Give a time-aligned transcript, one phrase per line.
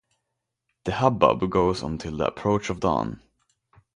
[0.85, 3.21] The hubbub goes on till the approach of dawn.